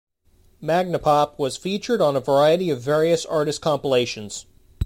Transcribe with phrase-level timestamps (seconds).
[0.63, 4.47] Magnapop was featured on a variety of various artist compilations.